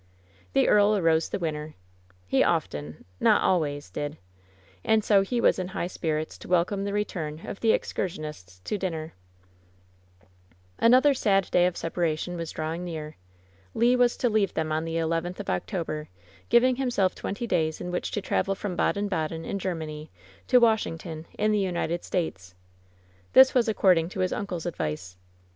[0.53, 1.75] The earl arose the winner;
[2.25, 4.17] he often— ^not always— did.
[4.83, 8.61] And so he was in high spirits to welcome the re turn of the excursionists
[8.63, 9.13] to dinner.
[10.79, 13.15] WHEN SHADOWS DIE IX Amother sad day of separation was drawing near.
[13.75, 16.09] Le was to leave them on the eleventh of October,
[16.49, 20.09] giving himself twenty days in which to travel from Baden Baden, in Oermany,
[20.47, 22.55] to Washington, in the United States.
[23.33, 25.15] This was according to his uncle's advice.